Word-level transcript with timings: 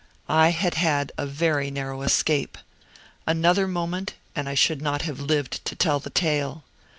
I 0.27 0.49
had 0.49 0.73
had 0.73 1.11
a 1.15 1.27
very 1.27 1.69
narrow 1.69 2.01
escape. 2.01 2.57
Another 3.27 3.67
moment 3.67 4.15
and 4.35 4.49
I 4.49 4.55
should 4.55 4.81
not 4.81 5.03
have 5.03 5.19
lived 5.19 5.63
to 5.65 5.75
tell 5.75 5.99
the 5.99 6.09
tale. 6.09 6.63